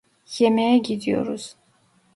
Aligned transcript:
Yemeğe 0.39 0.77
gidiyoruz. 0.77 1.55